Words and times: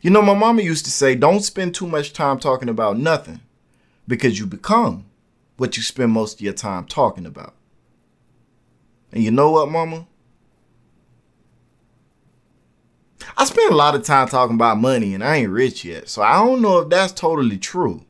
You 0.00 0.10
know, 0.10 0.22
my 0.22 0.34
mama 0.34 0.62
used 0.62 0.84
to 0.86 0.90
say, 0.90 1.14
don't 1.14 1.40
spend 1.40 1.74
too 1.74 1.86
much 1.86 2.12
time 2.12 2.38
talking 2.38 2.68
about 2.68 2.98
nothing 2.98 3.40
because 4.08 4.38
you 4.38 4.46
become 4.46 5.04
what 5.56 5.76
you 5.76 5.82
spend 5.82 6.12
most 6.12 6.34
of 6.34 6.40
your 6.40 6.54
time 6.54 6.86
talking 6.86 7.26
about. 7.26 7.54
And 9.12 9.22
you 9.22 9.30
know 9.30 9.50
what, 9.50 9.70
mama? 9.70 10.06
I 13.36 13.44
spend 13.44 13.72
a 13.72 13.76
lot 13.76 13.94
of 13.94 14.02
time 14.02 14.28
talking 14.28 14.56
about 14.56 14.78
money 14.78 15.14
and 15.14 15.22
I 15.22 15.36
ain't 15.36 15.50
rich 15.50 15.84
yet. 15.84 16.08
So 16.08 16.22
I 16.22 16.38
don't 16.38 16.62
know 16.62 16.78
if 16.78 16.88
that's 16.88 17.12
totally 17.12 17.58
true. 17.58 18.04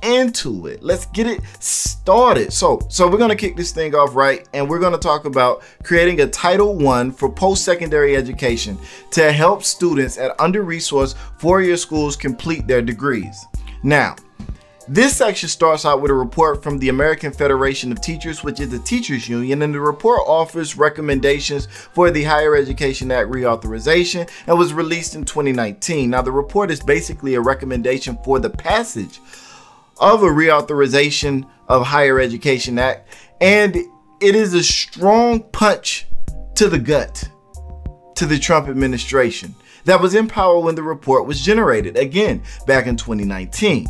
into 0.02 0.68
it. 0.68 0.84
Let's 0.84 1.06
get 1.08 1.28
it 1.28 1.42
started. 1.60 2.54
So, 2.54 2.80
so 2.90 3.10
we're 3.10 3.18
gonna 3.18 3.36
kick 3.36 3.56
this 3.56 3.72
thing 3.72 3.96
off 3.96 4.16
right, 4.16 4.48
and 4.54 4.70
we're 4.70 4.80
gonna 4.80 4.98
talk 4.98 5.26
about 5.26 5.64
creating 5.84 6.22
a 6.22 6.28
Title 6.28 6.76
One 6.76 7.12
for 7.12 7.30
post-secondary 7.30 8.16
education 8.16 8.78
to 9.12 9.32
help 9.32 9.64
students 9.64 10.18
at 10.18 10.40
under-resourced 10.40 11.16
four-year 11.38 11.78
schools 11.78 12.16
complete 12.16 12.68
their 12.68 12.82
degrees. 12.82 13.46
Now, 13.84 14.16
this 14.90 15.18
section 15.18 15.50
starts 15.50 15.86
out 15.86 16.02
with 16.02 16.12
a 16.12 16.14
report 16.14 16.64
from 16.64 16.80
the 16.80 16.88
American 16.88 17.34
Federation 17.34 17.92
of 17.92 18.00
Teachers, 18.00 18.42
which 18.42 18.62
is 18.62 18.70
the 18.70 18.80
teachers 18.80 19.28
union, 19.28 19.62
and 19.62 19.74
the 19.74 19.82
report 19.82 20.22
offers 20.26 20.78
recommendations 20.78 21.66
for 21.66 22.10
the 22.10 22.24
Higher 22.24 22.56
Education 22.56 23.12
Act 23.12 23.30
reauthorization 23.30 24.30
and 24.48 24.58
was 24.58 24.74
released 24.74 25.14
in 25.14 25.26
2019. 25.26 26.10
Now, 26.10 26.22
the 26.22 26.32
report 26.32 26.72
is 26.72 26.80
basically 26.80 27.36
a 27.36 27.42
recommendation 27.42 28.18
for 28.24 28.40
the 28.40 28.50
passage 28.50 29.20
of 30.00 30.24
a 30.24 30.28
reauthorization 30.28 31.50
of 31.68 31.86
Higher 31.86 32.20
Education 32.20 32.80
Act, 32.80 33.10
and 33.42 33.76
it 33.76 34.36
is 34.36 34.54
a 34.54 34.64
strong 34.64 35.42
punch 35.52 36.08
to 36.56 36.70
the 36.70 36.80
gut 36.80 37.30
to 38.16 38.26
the 38.26 38.40
Trump 38.40 38.68
administration 38.68 39.54
that 39.86 40.02
was 40.02 40.16
in 40.16 40.28
power 40.28 40.60
when 40.60 40.76
the 40.76 40.84
report 40.84 41.26
was 41.26 41.42
generated, 41.42 41.96
again, 41.96 42.44
back 42.66 42.88
in 42.88 42.98
2019. 42.98 43.88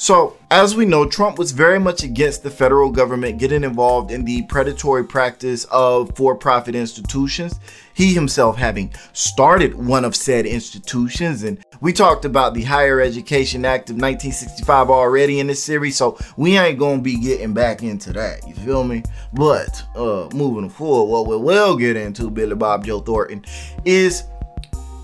So, 0.00 0.36
as 0.48 0.76
we 0.76 0.86
know, 0.86 1.08
Trump 1.08 1.38
was 1.38 1.50
very 1.50 1.80
much 1.80 2.04
against 2.04 2.44
the 2.44 2.50
federal 2.50 2.88
government 2.88 3.40
getting 3.40 3.64
involved 3.64 4.12
in 4.12 4.24
the 4.24 4.42
predatory 4.42 5.04
practice 5.04 5.64
of 5.72 6.16
for 6.16 6.36
profit 6.36 6.76
institutions. 6.76 7.58
He 7.94 8.14
himself 8.14 8.56
having 8.56 8.94
started 9.12 9.74
one 9.74 10.04
of 10.04 10.14
said 10.14 10.46
institutions. 10.46 11.42
And 11.42 11.58
we 11.80 11.92
talked 11.92 12.24
about 12.24 12.54
the 12.54 12.62
Higher 12.62 13.00
Education 13.00 13.64
Act 13.64 13.90
of 13.90 13.96
1965 13.96 14.88
already 14.88 15.40
in 15.40 15.48
this 15.48 15.64
series, 15.64 15.96
so 15.96 16.16
we 16.36 16.56
ain't 16.56 16.78
gonna 16.78 17.02
be 17.02 17.16
getting 17.16 17.52
back 17.52 17.82
into 17.82 18.12
that. 18.12 18.46
You 18.46 18.54
feel 18.54 18.84
me? 18.84 19.02
But 19.32 19.82
uh 19.96 20.28
moving 20.32 20.70
forward, 20.70 21.10
what 21.10 21.26
we 21.26 21.36
will 21.44 21.76
get 21.76 21.96
into, 21.96 22.30
Billy 22.30 22.54
Bob 22.54 22.84
Joe 22.84 23.00
Thornton, 23.00 23.44
is 23.84 24.22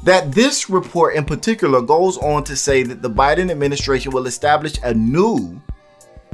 that 0.05 0.33
this 0.33 0.71
report 0.71 1.17
in 1.17 1.25
particular 1.25 1.81
goes 1.83 2.19
on 2.19 2.45
to 2.45 2.57
say 2.57 2.83
that 2.83 3.03
the 3.03 3.11
Biden 3.11 3.51
administration 3.51 4.13
will 4.13 4.27
establish 4.27 4.75
a 4.83 4.95
new, 4.95 5.61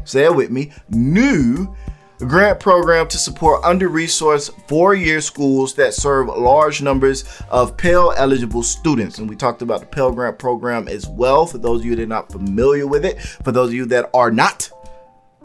say 0.05 0.25
it 0.25 0.35
with 0.35 0.51
me, 0.51 0.73
new 0.91 1.75
grant 2.19 2.61
program 2.61 3.09
to 3.09 3.17
support 3.17 3.65
under-resourced 3.65 4.69
four-year 4.69 5.23
schools 5.23 5.75
that 5.75 5.95
serve 5.95 6.27
large 6.29 6.83
numbers 6.83 7.25
of 7.49 7.77
Pell 7.79 8.13
eligible 8.17 8.63
students. 8.63 9.19
And 9.19 9.29
we 9.29 9.37
talked 9.37 9.63
about 9.63 9.81
the 9.81 9.87
Pell 9.87 10.13
Grant 10.13 10.39
program 10.39 10.87
as 10.87 11.09
well. 11.09 11.47
For 11.47 11.57
those 11.57 11.81
of 11.81 11.87
you 11.87 11.97
that 11.97 12.03
are 12.03 12.07
not 12.07 12.31
familiar 12.31 12.87
with 12.87 13.07
it, 13.07 13.23
for 13.23 13.53
those 13.53 13.71
of 13.71 13.75
you 13.75 13.87
that 13.87 14.11
are 14.13 14.31
not 14.31 14.69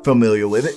familiar 0.03 0.49
with 0.49 0.65
it, 0.65 0.75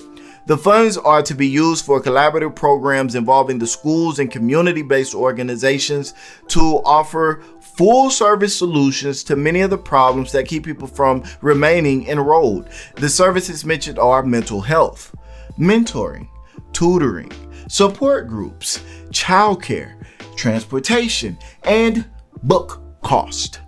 the 0.49 0.57
funds 0.57 0.97
are 0.97 1.23
to 1.23 1.35
be 1.35 1.47
used 1.47 1.85
for 1.85 2.03
collaborative 2.03 2.57
programs 2.57 3.15
involving 3.15 3.59
the 3.59 3.67
schools 3.67 4.19
and 4.19 4.31
community 4.31 4.81
based 4.81 5.15
organizations 5.15 6.15
to 6.49 6.81
offer 6.87 7.43
full 7.61 8.09
service 8.09 8.57
solutions 8.57 9.23
to 9.23 9.37
many 9.37 9.61
of 9.61 9.69
the 9.69 9.77
problems 9.77 10.33
that 10.33 10.49
keep 10.49 10.65
people 10.65 10.89
from 10.89 11.23
remaining 11.43 12.09
enrolled. 12.09 12.67
The 12.97 13.11
services 13.11 13.67
mentioned 13.67 13.99
are 13.99 14.23
mental 14.23 14.63
health, 14.63 15.15
mentoring, 15.59 16.29
tutoring, 16.73 17.31
support 17.69 18.27
groups, 18.27 18.83
childcare, 19.11 20.03
transportation, 20.35 21.37
and 21.65 22.09
book 22.45 22.83
cost. 23.03 23.61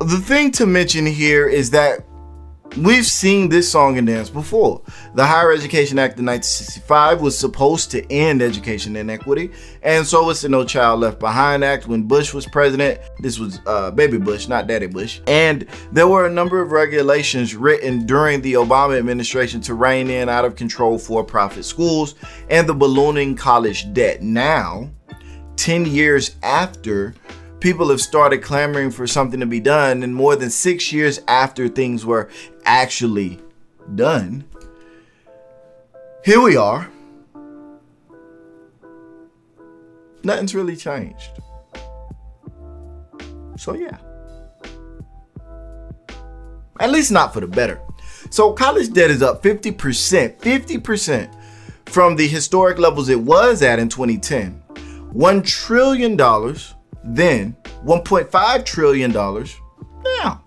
The 0.00 0.22
thing 0.24 0.52
to 0.52 0.64
mention 0.64 1.04
here 1.04 1.46
is 1.46 1.70
that 1.72 2.06
We've 2.78 3.04
seen 3.04 3.50
this 3.50 3.70
song 3.70 3.98
and 3.98 4.06
dance 4.06 4.30
before. 4.30 4.80
The 5.14 5.26
Higher 5.26 5.52
Education 5.52 5.98
Act 5.98 6.18
of 6.18 6.24
1965 6.24 7.20
was 7.20 7.38
supposed 7.38 7.90
to 7.90 8.10
end 8.10 8.40
education 8.40 8.96
inequity, 8.96 9.50
and 9.82 10.06
so 10.06 10.24
was 10.24 10.40
the 10.40 10.48
No 10.48 10.64
Child 10.64 11.00
Left 11.00 11.20
Behind 11.20 11.62
Act 11.62 11.86
when 11.86 12.04
Bush 12.04 12.32
was 12.32 12.46
president. 12.46 12.98
This 13.18 13.38
was 13.38 13.60
uh, 13.66 13.90
Baby 13.90 14.16
Bush, 14.16 14.48
not 14.48 14.68
Daddy 14.68 14.86
Bush. 14.86 15.20
And 15.26 15.66
there 15.92 16.08
were 16.08 16.24
a 16.24 16.30
number 16.30 16.62
of 16.62 16.72
regulations 16.72 17.54
written 17.54 18.06
during 18.06 18.40
the 18.40 18.54
Obama 18.54 18.98
administration 18.98 19.60
to 19.62 19.74
rein 19.74 20.08
in 20.08 20.30
out 20.30 20.46
of 20.46 20.56
control 20.56 20.96
for 20.96 21.22
profit 21.22 21.66
schools 21.66 22.14
and 22.48 22.66
the 22.66 22.74
ballooning 22.74 23.36
college 23.36 23.92
debt. 23.92 24.22
Now, 24.22 24.90
10 25.56 25.84
years 25.84 26.36
after 26.42 27.14
people 27.62 27.90
have 27.90 28.00
started 28.00 28.42
clamoring 28.42 28.90
for 28.90 29.06
something 29.06 29.38
to 29.38 29.46
be 29.46 29.60
done, 29.60 30.02
and 30.02 30.12
more 30.12 30.34
than 30.34 30.50
six 30.50 30.92
years 30.92 31.20
after 31.28 31.68
things 31.68 32.04
were 32.04 32.28
actually 32.64 33.38
done, 33.94 34.44
here 36.24 36.42
we 36.42 36.56
are. 36.56 36.90
Nothing's 40.24 40.56
really 40.56 40.74
changed. 40.74 41.30
So, 43.56 43.74
yeah. 43.74 43.98
At 46.80 46.90
least 46.90 47.12
not 47.12 47.32
for 47.32 47.40
the 47.40 47.46
better. 47.46 47.80
So, 48.30 48.52
college 48.54 48.92
debt 48.92 49.10
is 49.10 49.22
up 49.22 49.40
50%, 49.40 50.38
50% 50.40 51.34
from 51.86 52.16
the 52.16 52.26
historic 52.26 52.78
levels 52.78 53.08
it 53.08 53.20
was 53.20 53.62
at 53.62 53.78
in 53.78 53.88
2010. 53.88 54.60
$1 55.14 55.46
trillion 55.46 56.16
then, 57.04 57.56
$1.5 57.84 58.64
trillion 58.64 59.12
now. 59.12 60.42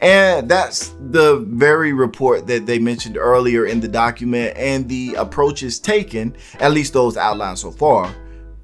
And 0.00 0.48
that's 0.48 0.94
the 1.00 1.46
very 1.48 1.92
report 1.92 2.46
that 2.48 2.66
they 2.66 2.78
mentioned 2.78 3.16
earlier 3.16 3.66
in 3.66 3.80
the 3.80 3.88
document 3.88 4.56
and 4.56 4.88
the 4.88 5.14
approaches 5.14 5.78
taken, 5.78 6.36
at 6.60 6.72
least 6.72 6.92
those 6.92 7.16
outlined 7.16 7.58
so 7.58 7.70
far, 7.70 8.14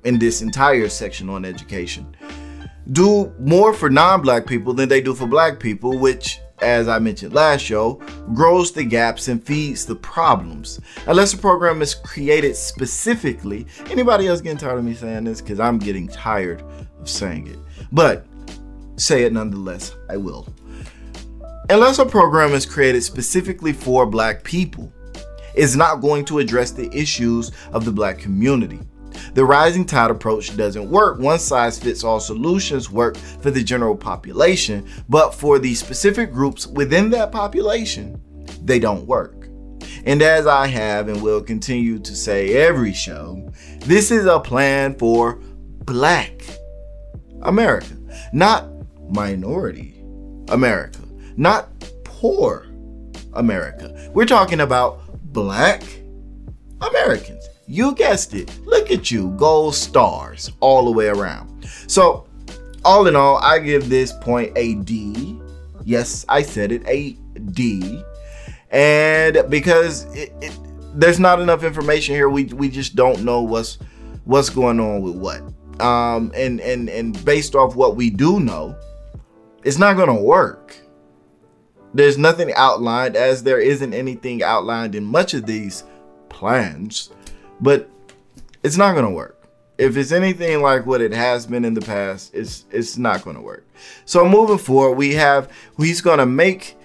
in 0.05 0.19
this 0.19 0.43
entire 0.43 0.89
section 0.89 1.31
on 1.31 1.45
education. 1.45 2.15
Do 2.93 3.33
more 3.39 3.73
for 3.73 3.89
non 3.89 4.21
black 4.21 4.47
people 4.47 4.75
than 4.75 4.89
they 4.89 5.01
do 5.01 5.15
for 5.15 5.27
black 5.27 5.61
people, 5.61 5.99
which, 5.99 6.41
as 6.61 6.89
I 6.89 6.99
mentioned 6.99 7.33
last 7.33 7.63
show, 7.63 7.95
grows 8.35 8.73
the 8.73 8.85
gaps 8.85 9.29
and 9.29 9.43
feeds 9.43 9.87
the 9.87 9.95
problems. 9.95 10.81
Unless 11.07 11.35
a 11.35 11.39
program 11.39 11.81
is 11.81 11.95
created 11.95 12.57
specifically, 12.57 13.67
anybody 13.91 14.27
else 14.27 14.41
getting 14.41 14.59
tired 14.59 14.79
of 14.79 14.85
me 14.85 14.95
saying 14.95 15.25
this? 15.25 15.41
Because 15.41 15.61
I'm 15.61 15.79
getting 15.79 16.09
tired 16.09 16.63
of 17.01 17.09
saying 17.09 17.49
it. 17.49 17.59
But 17.93 18.27
say 18.97 19.25
it 19.25 19.33
nonetheless, 19.33 19.95
I 20.09 20.17
will. 20.17 20.47
Unless 21.71 21.99
a 21.99 22.07
program 22.07 22.53
is 22.53 22.67
created 22.67 23.03
specifically 23.03 23.73
for 23.73 24.05
black 24.05 24.43
people, 24.43 24.93
it's 25.55 25.77
not 25.77 26.01
going 26.01 26.25
to 26.27 26.39
address 26.39 26.71
the 26.71 26.93
issues 26.97 27.53
of 27.73 27.85
the 27.85 27.93
black 27.93 28.19
community. 28.19 28.81
The 29.35 29.45
rising 29.45 29.85
tide 29.85 30.11
approach 30.11 30.57
doesn't 30.57 30.91
work. 30.91 31.19
One 31.19 31.39
size 31.39 31.79
fits 31.79 32.05
all 32.05 32.21
solutions 32.21 32.91
work 32.91 33.17
for 33.17 33.51
the 33.51 33.63
general 33.63 33.97
population, 33.97 34.89
but 35.09 35.35
for 35.35 35.59
the 35.59 35.75
specific 35.75 36.33
groups 36.33 36.67
within 36.67 37.11
that 37.11 37.33
population, 37.33 38.21
they 38.65 38.79
don't 38.79 39.07
work. 39.07 39.49
And 40.05 40.23
as 40.23 40.47
I 40.47 40.67
have 40.67 41.09
and 41.09 41.23
will 41.23 41.43
continue 41.43 41.99
to 41.99 42.17
say 42.17 42.55
every 42.55 42.93
show, 42.93 43.53
this 43.81 44.11
is 44.11 44.27
a 44.27 44.41
plan 44.41 44.97
for 44.97 45.35
black 45.85 46.43
America, 47.43 47.97
not 48.33 48.67
minority 49.11 50.03
America, 50.49 51.01
not 51.37 51.69
poor 52.05 52.67
America. 53.35 54.11
We're 54.13 54.27
talking 54.27 54.61
about 54.61 55.01
black 55.33 55.83
Americans. 56.81 57.49
You 57.67 57.95
guessed 57.95 58.35
it. 58.35 58.59
Look 58.67 58.91
at 58.91 59.11
you, 59.11 59.31
gold 59.37 59.75
stars 59.75 60.51
all 60.61 60.85
the 60.85 60.91
way 60.91 61.07
around. 61.07 61.65
So, 61.87 62.27
all 62.85 63.07
in 63.07 63.15
all, 63.15 63.37
I 63.39 63.59
give 63.59 63.89
this 63.89 64.13
point 64.13 64.53
a 64.57 64.75
D. 64.75 65.39
Yes, 65.85 66.25
I 66.29 66.43
said 66.43 66.73
it, 66.73 66.83
a 66.87 67.13
D. 67.53 68.03
And 68.71 69.45
because 69.49 70.05
it, 70.15 70.33
it, 70.41 70.59
there's 70.95 71.21
not 71.21 71.41
enough 71.41 71.63
information 71.63 72.15
here, 72.15 72.29
we 72.29 72.45
we 72.45 72.69
just 72.69 72.97
don't 72.97 73.25
know 73.25 73.43
what's 73.43 73.79
what's 74.25 74.51
going 74.51 74.81
on 74.81 75.03
with 75.03 75.15
what. 75.15 75.43
Um, 75.81 76.33
and 76.35 76.61
and 76.61 76.89
and 76.89 77.25
based 77.25 77.55
off 77.55 77.75
what 77.75 77.97
we 77.97 78.11
do 78.11 78.41
know, 78.41 78.77
it's 79.65 79.79
not 79.79 79.97
gonna 79.97 80.21
work. 80.21 80.77
There's 81.93 82.17
nothing 82.17 82.53
outlined, 82.55 83.17
as 83.17 83.43
there 83.43 83.61
isn't 83.61 83.93
anything 83.93 84.45
outlined 84.45 84.95
in 84.95 85.05
much 85.05 85.35
of 85.35 85.47
these 85.47 85.83
plans 86.29 87.11
but 87.61 87.89
it's 88.63 88.77
not 88.77 88.93
going 88.93 89.05
to 89.05 89.11
work. 89.11 89.37
If 89.79 89.97
it's 89.97 90.13
anything 90.13 90.61
like 90.61 90.85
what 90.85 91.01
it 91.01 91.13
has 91.13 91.47
been 91.47 91.65
in 91.65 91.75
the 91.75 91.81
past, 91.81 92.35
it's 92.35 92.67
it's 92.71 92.99
not 92.99 93.25
going 93.25 93.37
to 93.37 93.43
work. 93.43 93.67
So 94.05 94.29
moving 94.29 94.59
forward, 94.59 94.97
we 94.97 95.15
have 95.15 95.51
he's 95.79 96.03
going 96.03 96.19
to 96.19 96.27
make 96.27 96.77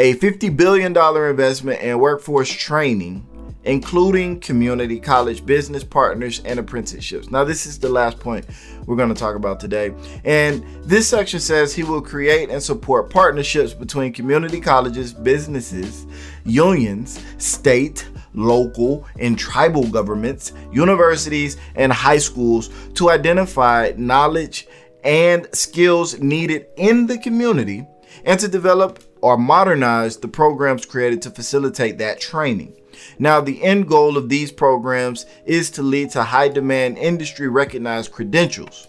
a 0.00 0.14
50 0.14 0.48
billion 0.50 0.92
dollar 0.92 1.28
investment 1.30 1.80
in 1.82 1.98
workforce 1.98 2.50
training 2.50 3.26
including 3.64 4.40
community 4.40 5.00
college 5.00 5.44
business 5.44 5.84
partners 5.84 6.40
and 6.44 6.58
apprenticeships. 6.58 7.30
Now, 7.30 7.44
this 7.44 7.66
is 7.66 7.78
the 7.78 7.88
last 7.88 8.18
point 8.18 8.46
we're 8.86 8.96
going 8.96 9.08
to 9.08 9.14
talk 9.14 9.36
about 9.36 9.60
today. 9.60 9.94
And 10.24 10.64
this 10.82 11.08
section 11.08 11.40
says 11.40 11.74
he 11.74 11.82
will 11.82 12.00
create 12.00 12.50
and 12.50 12.62
support 12.62 13.10
partnerships 13.10 13.74
between 13.74 14.12
community 14.12 14.60
colleges, 14.60 15.12
businesses, 15.12 16.06
unions, 16.44 17.22
state, 17.38 18.08
local, 18.34 19.06
and 19.18 19.38
tribal 19.38 19.86
governments, 19.88 20.52
universities, 20.72 21.56
and 21.74 21.92
high 21.92 22.18
schools 22.18 22.70
to 22.94 23.10
identify 23.10 23.92
knowledge 23.96 24.68
and 25.04 25.48
skills 25.52 26.18
needed 26.20 26.66
in 26.76 27.06
the 27.06 27.18
community 27.18 27.86
and 28.24 28.38
to 28.40 28.48
develop 28.48 29.02
or 29.20 29.36
modernize 29.36 30.16
the 30.16 30.28
programs 30.28 30.86
created 30.86 31.20
to 31.22 31.30
facilitate 31.30 31.98
that 31.98 32.20
training. 32.20 32.74
Now, 33.18 33.40
the 33.40 33.62
end 33.62 33.88
goal 33.88 34.16
of 34.16 34.28
these 34.28 34.52
programs 34.52 35.26
is 35.44 35.70
to 35.72 35.82
lead 35.82 36.10
to 36.10 36.22
high 36.22 36.48
demand 36.48 36.98
industry 36.98 37.48
recognized 37.48 38.12
credentials. 38.12 38.88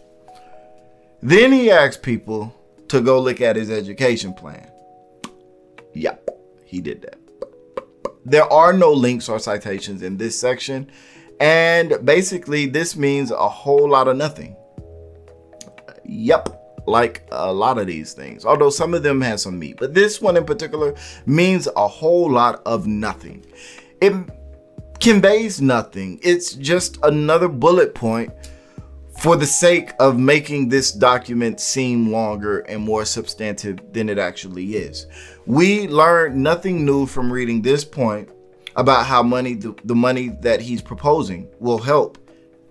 Then 1.21 1.51
he 1.51 1.69
asks 1.69 1.97
people 1.97 2.55
to 2.87 3.01
go 3.01 3.19
look 3.19 3.41
at 3.41 3.55
his 3.55 3.69
education 3.69 4.33
plan. 4.33 4.69
Yep, 5.93 6.29
he 6.65 6.81
did 6.81 7.01
that. 7.01 7.17
There 8.25 8.51
are 8.51 8.73
no 8.73 8.91
links 8.91 9.27
or 9.27 9.39
citations 9.39 10.01
in 10.01 10.17
this 10.17 10.39
section, 10.39 10.91
and 11.39 11.97
basically, 12.03 12.65
this 12.65 12.95
means 12.95 13.31
a 13.31 13.49
whole 13.49 13.89
lot 13.89 14.07
of 14.07 14.17
nothing. 14.17 14.55
Yep, 16.05 16.83
like 16.85 17.27
a 17.31 17.51
lot 17.51 17.77
of 17.77 17.87
these 17.87 18.13
things, 18.13 18.45
although 18.45 18.69
some 18.69 18.93
of 18.93 19.03
them 19.03 19.21
have 19.21 19.39
some 19.39 19.57
meat, 19.57 19.77
but 19.79 19.93
this 19.93 20.21
one 20.21 20.37
in 20.37 20.45
particular 20.45 20.95
means 21.25 21.67
a 21.75 21.87
whole 21.87 22.29
lot 22.29 22.61
of 22.65 22.87
nothing. 22.87 23.45
It 24.01 24.13
conveys 24.99 25.61
nothing, 25.61 26.19
it's 26.21 26.53
just 26.53 26.97
another 27.03 27.47
bullet 27.47 27.93
point 27.93 28.31
for 29.19 29.35
the 29.35 29.45
sake 29.45 29.91
of 29.99 30.17
making 30.17 30.69
this 30.69 30.91
document 30.91 31.59
seem 31.59 32.09
longer 32.09 32.59
and 32.59 32.81
more 32.81 33.03
substantive 33.03 33.79
than 33.91 34.07
it 34.07 34.17
actually 34.17 34.75
is. 34.75 35.07
We 35.45 35.89
learned 35.89 36.41
nothing 36.41 36.85
new 36.85 37.05
from 37.05 37.31
reading 37.31 37.61
this 37.61 37.83
point 37.83 38.29
about 38.77 39.05
how 39.05 39.21
money 39.21 39.55
the, 39.55 39.75
the 39.83 39.95
money 39.95 40.29
that 40.41 40.61
he's 40.61 40.81
proposing 40.81 41.49
will 41.59 41.79
help 41.79 42.17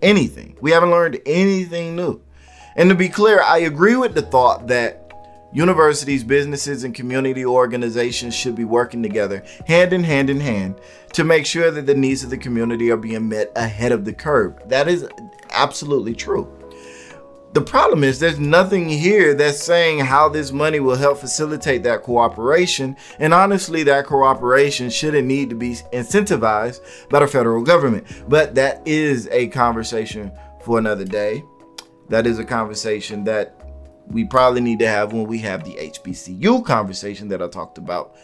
anything. 0.00 0.56
We 0.62 0.70
haven't 0.70 0.90
learned 0.90 1.20
anything 1.26 1.94
new. 1.94 2.22
And 2.76 2.88
to 2.88 2.94
be 2.94 3.10
clear, 3.10 3.42
I 3.42 3.58
agree 3.58 3.96
with 3.96 4.14
the 4.14 4.22
thought 4.22 4.68
that 4.68 5.07
universities, 5.52 6.24
businesses, 6.24 6.84
and 6.84 6.94
community 6.94 7.44
organizations 7.44 8.34
should 8.34 8.54
be 8.54 8.64
working 8.64 9.02
together, 9.02 9.42
hand 9.66 9.92
in 9.92 10.04
hand 10.04 10.30
in 10.30 10.40
hand, 10.40 10.80
to 11.12 11.24
make 11.24 11.46
sure 11.46 11.70
that 11.70 11.86
the 11.86 11.94
needs 11.94 12.22
of 12.22 12.30
the 12.30 12.36
community 12.36 12.90
are 12.90 12.96
being 12.96 13.28
met 13.28 13.50
ahead 13.56 13.92
of 13.92 14.04
the 14.04 14.12
curve. 14.12 14.56
That 14.66 14.88
is 14.88 15.06
absolutely 15.50 16.14
true. 16.14 16.52
The 17.54 17.62
problem 17.62 18.04
is 18.04 18.20
there's 18.20 18.38
nothing 18.38 18.90
here 18.90 19.32
that's 19.32 19.62
saying 19.62 20.00
how 20.00 20.28
this 20.28 20.52
money 20.52 20.80
will 20.80 20.96
help 20.96 21.18
facilitate 21.18 21.82
that 21.84 22.02
cooperation. 22.02 22.94
And 23.18 23.32
honestly, 23.32 23.82
that 23.84 24.04
cooperation 24.04 24.90
shouldn't 24.90 25.26
need 25.26 25.48
to 25.48 25.56
be 25.56 25.70
incentivized 25.92 27.08
by 27.08 27.20
the 27.20 27.26
federal 27.26 27.62
government. 27.64 28.06
But 28.28 28.54
that 28.56 28.86
is 28.86 29.28
a 29.28 29.48
conversation 29.48 30.30
for 30.60 30.78
another 30.78 31.06
day. 31.06 31.42
That 32.10 32.26
is 32.26 32.38
a 32.38 32.44
conversation 32.44 33.24
that 33.24 33.57
we 34.08 34.24
probably 34.24 34.60
need 34.60 34.78
to 34.80 34.88
have 34.88 35.12
when 35.12 35.26
we 35.26 35.38
have 35.38 35.64
the 35.64 35.74
HBCU 35.74 36.64
conversation 36.64 37.28
that 37.28 37.42
I 37.42 37.48
talked 37.48 37.78
about 37.78 38.16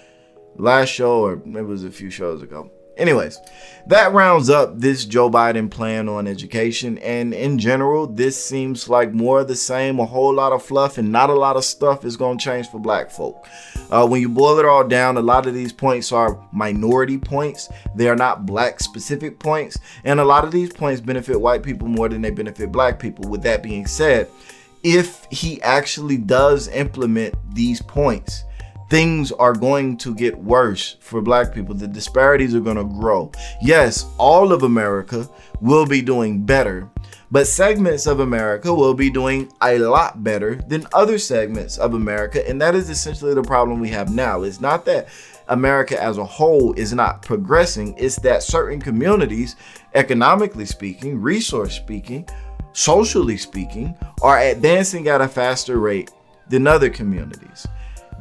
last 0.56 0.88
show, 0.88 1.20
or 1.20 1.36
maybe 1.44 1.60
it 1.60 1.66
was 1.66 1.84
a 1.84 1.90
few 1.90 2.10
shows 2.10 2.42
ago. 2.42 2.70
Anyways, 2.96 3.40
that 3.88 4.12
rounds 4.12 4.48
up 4.48 4.78
this 4.78 5.04
Joe 5.04 5.28
Biden 5.28 5.68
plan 5.68 6.08
on 6.08 6.28
education. 6.28 6.98
And 6.98 7.34
in 7.34 7.58
general, 7.58 8.06
this 8.06 8.42
seems 8.42 8.88
like 8.88 9.12
more 9.12 9.40
of 9.40 9.48
the 9.48 9.56
same, 9.56 9.98
a 9.98 10.06
whole 10.06 10.32
lot 10.32 10.52
of 10.52 10.62
fluff, 10.62 10.96
and 10.96 11.10
not 11.10 11.28
a 11.28 11.34
lot 11.34 11.56
of 11.56 11.64
stuff 11.64 12.04
is 12.04 12.16
going 12.16 12.38
to 12.38 12.44
change 12.44 12.68
for 12.68 12.78
black 12.78 13.10
folk. 13.10 13.48
Uh, 13.90 14.06
when 14.06 14.20
you 14.20 14.28
boil 14.28 14.60
it 14.60 14.64
all 14.64 14.86
down, 14.86 15.16
a 15.16 15.22
lot 15.22 15.46
of 15.46 15.54
these 15.54 15.72
points 15.72 16.12
are 16.12 16.40
minority 16.52 17.18
points. 17.18 17.68
They 17.96 18.08
are 18.08 18.16
not 18.16 18.46
black 18.46 18.78
specific 18.78 19.40
points. 19.40 19.76
And 20.04 20.20
a 20.20 20.24
lot 20.24 20.44
of 20.44 20.52
these 20.52 20.72
points 20.72 21.00
benefit 21.00 21.40
white 21.40 21.64
people 21.64 21.88
more 21.88 22.08
than 22.08 22.22
they 22.22 22.30
benefit 22.30 22.70
black 22.70 23.00
people. 23.00 23.28
With 23.28 23.42
that 23.42 23.62
being 23.62 23.86
said, 23.86 24.28
if 24.84 25.26
he 25.30 25.60
actually 25.62 26.18
does 26.18 26.68
implement 26.68 27.34
these 27.54 27.80
points, 27.80 28.44
things 28.90 29.32
are 29.32 29.54
going 29.54 29.96
to 29.96 30.14
get 30.14 30.36
worse 30.38 30.96
for 31.00 31.22
black 31.22 31.54
people. 31.54 31.74
The 31.74 31.88
disparities 31.88 32.54
are 32.54 32.60
going 32.60 32.76
to 32.76 32.84
grow. 32.84 33.32
Yes, 33.62 34.06
all 34.18 34.52
of 34.52 34.62
America 34.62 35.28
will 35.62 35.86
be 35.86 36.02
doing 36.02 36.44
better, 36.44 36.90
but 37.30 37.46
segments 37.46 38.06
of 38.06 38.20
America 38.20 38.72
will 38.72 38.92
be 38.92 39.08
doing 39.08 39.50
a 39.62 39.78
lot 39.78 40.22
better 40.22 40.56
than 40.56 40.86
other 40.92 41.18
segments 41.18 41.78
of 41.78 41.94
America. 41.94 42.46
And 42.46 42.60
that 42.60 42.74
is 42.74 42.90
essentially 42.90 43.32
the 43.32 43.42
problem 43.42 43.80
we 43.80 43.88
have 43.88 44.14
now. 44.14 44.42
It's 44.42 44.60
not 44.60 44.84
that 44.84 45.08
America 45.48 46.00
as 46.00 46.18
a 46.18 46.24
whole 46.24 46.74
is 46.74 46.92
not 46.92 47.22
progressing, 47.22 47.94
it's 47.98 48.16
that 48.16 48.42
certain 48.42 48.80
communities, 48.80 49.56
economically 49.94 50.64
speaking, 50.64 51.20
resource 51.20 51.74
speaking, 51.74 52.26
socially 52.74 53.38
speaking, 53.38 53.96
are 54.20 54.38
advancing 54.38 55.08
at 55.08 55.22
a 55.22 55.28
faster 55.28 55.78
rate 55.78 56.10
than 56.50 56.66
other 56.66 56.90
communities. 56.90 57.66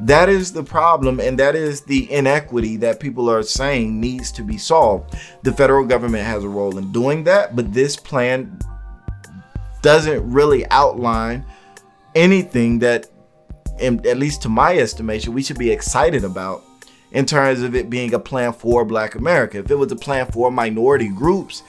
That 0.00 0.28
is 0.28 0.52
the 0.52 0.62
problem, 0.62 1.20
and 1.20 1.38
that 1.38 1.54
is 1.54 1.82
the 1.82 2.10
inequity 2.10 2.76
that 2.78 2.98
people 2.98 3.30
are 3.30 3.42
saying 3.42 4.00
needs 4.00 4.32
to 4.32 4.42
be 4.42 4.58
solved. 4.58 5.14
The 5.42 5.52
federal 5.52 5.84
government 5.84 6.24
has 6.24 6.42
a 6.42 6.48
role 6.48 6.78
in 6.78 6.90
doing 6.90 7.24
that, 7.24 7.54
but 7.54 7.72
this 7.72 7.96
plan 7.96 8.58
doesn't 9.82 10.28
really 10.28 10.66
outline 10.70 11.44
anything 12.14 12.78
that 12.78 13.06
at 13.80 14.18
least 14.18 14.42
to 14.42 14.48
my 14.48 14.78
estimation, 14.78 15.32
we 15.32 15.42
should 15.42 15.58
be 15.58 15.70
excited 15.70 16.24
about 16.24 16.62
in 17.12 17.26
terms 17.26 17.62
of 17.62 17.74
it 17.74 17.90
being 17.90 18.14
a 18.14 18.18
plan 18.18 18.52
for 18.52 18.84
Black 18.84 19.14
America. 19.14 19.58
If 19.58 19.70
it 19.70 19.74
was 19.76 19.90
a 19.92 19.96
plan 19.96 20.26
for 20.26 20.50
minority 20.50 21.08
groups, 21.08 21.62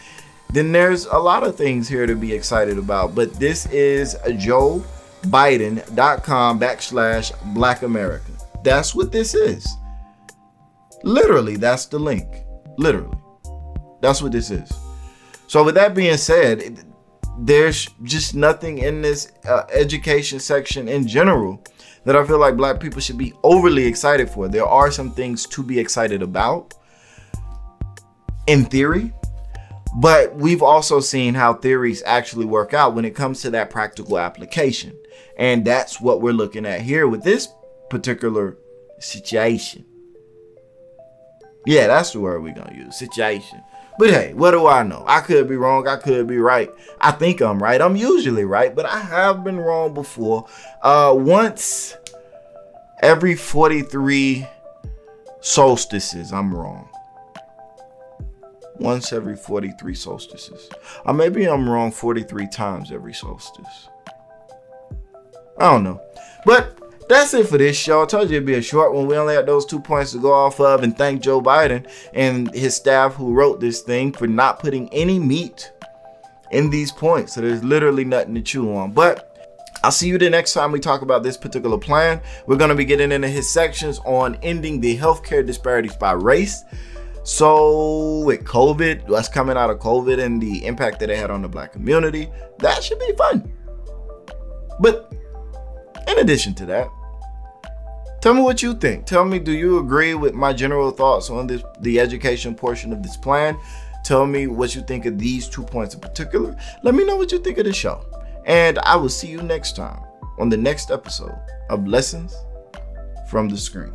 then 0.55 0.71
there's 0.71 1.05
a 1.05 1.17
lot 1.17 1.43
of 1.43 1.57
things 1.57 1.89
here 1.89 2.05
to 2.05 2.15
be 2.15 2.33
excited 2.33 2.77
about. 2.77 3.13
But 3.13 3.33
this 3.33 3.65
is 3.67 4.15
Joe 4.37 4.83
Biden.com 5.23 6.59
backslash 6.59 7.33
Black 7.53 7.81
America. 7.81 8.31
That's 8.63 8.95
what 8.95 9.11
this 9.11 9.35
is. 9.35 9.67
Literally, 11.03 11.57
that's 11.57 11.87
the 11.87 11.99
link. 11.99 12.25
Literally. 12.77 13.17
That's 14.01 14.21
what 14.21 14.31
this 14.31 14.49
is. 14.49 14.71
So, 15.47 15.63
with 15.63 15.75
that 15.75 15.93
being 15.93 16.17
said, 16.17 16.85
there's 17.39 17.89
just 18.03 18.33
nothing 18.33 18.77
in 18.77 19.01
this 19.01 19.33
uh, 19.45 19.63
education 19.73 20.39
section 20.39 20.87
in 20.87 21.05
general 21.05 21.61
that 22.05 22.15
I 22.15 22.25
feel 22.25 22.39
like 22.39 22.55
black 22.55 22.79
people 22.79 23.01
should 23.01 23.17
be 23.17 23.33
overly 23.43 23.85
excited 23.85 24.29
for. 24.29 24.47
There 24.47 24.65
are 24.65 24.89
some 24.89 25.11
things 25.11 25.45
to 25.47 25.61
be 25.61 25.77
excited 25.79 26.21
about 26.21 26.73
in 28.47 28.65
theory, 28.65 29.11
but 29.95 30.35
we've 30.35 30.61
also 30.61 30.99
seen 30.99 31.35
how 31.35 31.53
theories 31.53 32.03
actually 32.05 32.45
work 32.45 32.73
out 32.73 32.93
when 32.93 33.05
it 33.05 33.15
comes 33.15 33.41
to 33.41 33.49
that 33.51 33.69
practical 33.69 34.19
application. 34.19 34.97
And 35.37 35.63
that's 35.63 36.01
what 36.01 36.21
we're 36.21 36.33
looking 36.33 36.65
at 36.65 36.81
here 36.81 37.07
with 37.07 37.23
this 37.23 37.47
particular 37.89 38.57
situation. 38.99 39.85
Yeah, 41.65 41.87
that's 41.87 42.11
the 42.11 42.19
word 42.19 42.43
we're 42.43 42.53
going 42.53 42.67
to 42.67 42.75
use 42.75 42.99
situation. 42.99 43.63
But 43.97 44.09
hey, 44.09 44.33
what 44.33 44.51
do 44.51 44.67
I 44.67 44.83
know? 44.83 45.05
I 45.07 45.21
could 45.21 45.47
be 45.47 45.55
wrong. 45.55 45.87
I 45.87 45.95
could 45.95 46.27
be 46.27 46.37
right. 46.39 46.69
I 46.99 47.11
think 47.11 47.41
I'm 47.41 47.63
right. 47.63 47.81
I'm 47.81 47.95
usually 47.95 48.43
right, 48.43 48.75
but 48.75 48.85
I 48.85 48.99
have 48.99 49.45
been 49.45 49.57
wrong 49.57 49.93
before. 49.93 50.45
Uh, 50.81 51.13
once 51.17 51.95
every 53.01 53.35
43 53.35 54.45
solstices, 55.39 56.33
I'm 56.33 56.53
wrong. 56.53 56.89
Once 58.79 59.13
every 59.13 59.35
43 59.35 59.95
solstices. 59.95 60.69
Or 61.05 61.13
maybe 61.13 61.45
I'm 61.45 61.69
wrong 61.69 61.91
43 61.91 62.47
times 62.47 62.91
every 62.91 63.13
solstice. 63.13 63.89
I 65.57 65.71
don't 65.71 65.83
know. 65.83 66.01
But 66.45 67.07
that's 67.07 67.33
it 67.33 67.47
for 67.47 67.57
this 67.57 67.77
show. 67.77 68.03
I 68.03 68.05
told 68.05 68.29
you 68.29 68.37
it'd 68.37 68.47
be 68.47 68.55
a 68.55 68.61
short 68.61 68.93
one. 68.93 69.07
We 69.07 69.15
only 69.15 69.35
had 69.35 69.45
those 69.45 69.65
two 69.65 69.79
points 69.79 70.11
to 70.11 70.19
go 70.19 70.33
off 70.33 70.59
of, 70.59 70.83
and 70.83 70.97
thank 70.97 71.21
Joe 71.21 71.41
Biden 71.41 71.89
and 72.13 72.53
his 72.53 72.75
staff 72.75 73.13
who 73.13 73.33
wrote 73.33 73.59
this 73.59 73.81
thing 73.81 74.11
for 74.11 74.27
not 74.27 74.59
putting 74.59 74.91
any 74.93 75.19
meat 75.19 75.71
in 76.51 76.69
these 76.69 76.91
points. 76.91 77.33
So 77.33 77.41
there's 77.41 77.63
literally 77.63 78.05
nothing 78.05 78.35
to 78.35 78.41
chew 78.41 78.75
on. 78.75 78.91
But 78.91 79.31
I'll 79.83 79.91
see 79.91 80.07
you 80.07 80.17
the 80.17 80.29
next 80.29 80.53
time 80.53 80.71
we 80.71 80.79
talk 80.79 81.03
about 81.03 81.21
this 81.21 81.37
particular 81.37 81.77
plan. 81.77 82.21
We're 82.47 82.57
going 82.57 82.69
to 82.69 82.75
be 82.75 82.85
getting 82.85 83.11
into 83.11 83.27
his 83.27 83.49
sections 83.49 83.99
on 84.03 84.35
ending 84.41 84.81
the 84.81 84.97
healthcare 84.97 85.45
disparities 85.45 85.95
by 85.95 86.13
race. 86.13 86.63
So, 87.25 88.19
with 88.19 88.43
COVID, 88.43 89.09
what's 89.09 89.27
coming 89.27 89.57
out 89.57 89.71
of 89.71 89.79
COVID 89.79 90.23
and 90.23 90.39
the 90.39 90.63
impact 90.63 90.99
that 90.99 91.09
it 91.09 91.17
had 91.17 91.31
on 91.31 91.41
the 91.41 91.47
black 91.47 91.73
community, 91.73 92.29
that 92.59 92.83
should 92.83 92.99
be 92.99 93.13
fun. 93.17 93.51
But 94.79 95.11
in 96.07 96.19
addition 96.19 96.53
to 96.53 96.67
that, 96.67 96.87
tell 98.21 98.35
me 98.35 98.41
what 98.41 98.61
you 98.61 98.75
think. 98.75 99.07
Tell 99.07 99.25
me, 99.25 99.39
do 99.39 99.53
you 99.53 99.79
agree 99.79 100.13
with 100.13 100.35
my 100.35 100.53
general 100.53 100.91
thoughts 100.91 101.31
on 101.31 101.47
this 101.47 101.63
the 101.81 101.99
education 101.99 102.53
portion 102.53 102.93
of 102.93 103.01
this 103.01 103.17
plan? 103.17 103.57
Tell 104.03 104.27
me 104.27 104.45
what 104.45 104.75
you 104.75 104.83
think 104.83 105.07
of 105.07 105.17
these 105.17 105.49
two 105.49 105.63
points 105.63 105.95
in 105.95 106.01
particular. 106.01 106.55
Let 106.83 106.93
me 106.93 107.05
know 107.05 107.15
what 107.15 107.31
you 107.31 107.39
think 107.39 107.57
of 107.57 107.65
the 107.65 107.73
show. 107.73 108.05
And 108.45 108.77
I 108.79 108.95
will 108.97 109.09
see 109.09 109.29
you 109.29 109.41
next 109.41 109.75
time 109.75 109.99
on 110.37 110.49
the 110.49 110.57
next 110.57 110.91
episode 110.91 111.35
of 111.71 111.87
Lessons 111.87 112.35
from 113.31 113.49
the 113.49 113.57
Screen. 113.57 113.93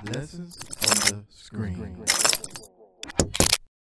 Lessons 0.00 0.58
on 0.88 0.96
the 1.06 1.24
Screen. 1.30 2.51